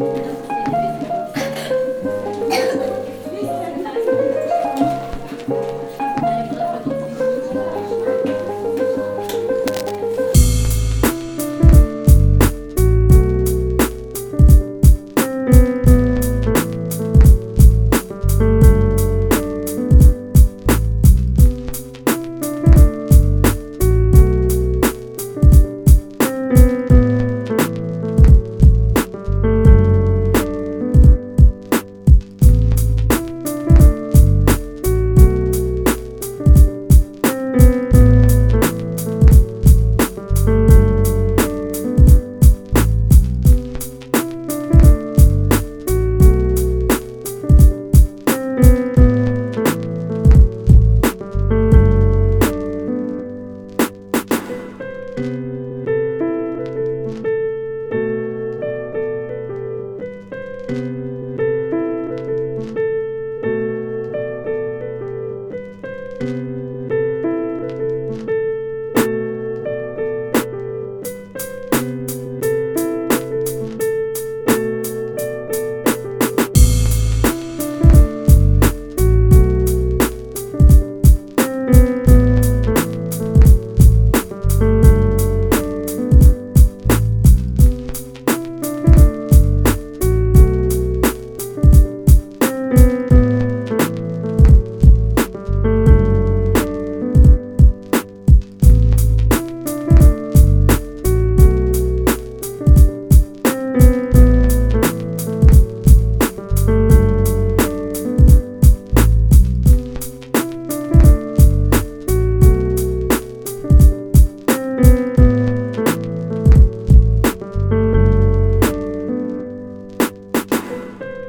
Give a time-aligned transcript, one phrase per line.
[0.00, 0.51] 음.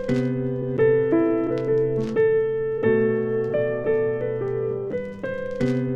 [0.07, 0.17] Thank
[5.61, 5.92] you